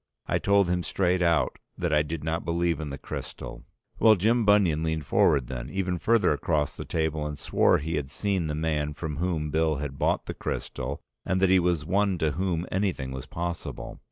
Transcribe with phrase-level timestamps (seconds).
[0.25, 3.65] I told him straight out that I did not believe in the crystal.
[3.99, 8.09] Well, Jim Bunion leaned forward then, even further across the table, and swore he had
[8.09, 12.17] seen the man from whom Bill had bought the crystal and that he was one
[12.17, 13.99] to whom anything was possible.